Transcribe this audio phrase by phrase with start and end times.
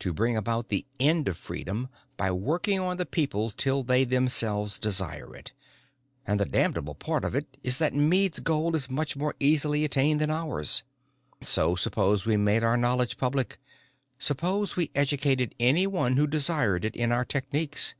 [0.00, 1.88] To bring about the end of freedom
[2.18, 5.52] by working on the people till they themselves desire it.
[6.26, 10.20] And the damnable part of it is that Meade's goal is much more easily attained
[10.20, 10.82] than ours.
[11.40, 13.56] "So suppose we made our knowledge public.
[14.18, 17.94] Suppose we educated anyone who desired it in our techniques.